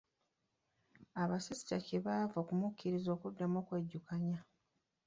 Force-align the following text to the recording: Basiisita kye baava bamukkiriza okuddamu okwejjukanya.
Basiisita 1.29 1.77
kye 1.85 1.97
baava 2.05 2.39
bamukkiriza 2.47 3.09
okuddamu 3.15 3.55
okwejjukanya. 3.61 4.39